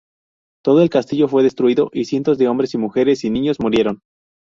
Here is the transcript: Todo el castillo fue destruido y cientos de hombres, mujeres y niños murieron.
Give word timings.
Todo 0.63 0.81
el 0.81 0.89
castillo 0.89 1.27
fue 1.27 1.43
destruido 1.43 1.91
y 1.93 2.05
cientos 2.05 2.39
de 2.39 2.47
hombres, 2.47 2.73
mujeres 2.73 3.23
y 3.23 3.29
niños 3.29 3.59
murieron. 3.59 4.01